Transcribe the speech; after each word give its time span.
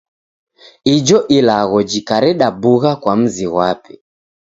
Ijo 0.95 1.17
ilagho 1.37 1.79
jikareda 1.89 2.47
bugha 2.61 2.91
kwa 3.01 3.13
mzi 3.19 3.45
ghwape. 3.51 3.93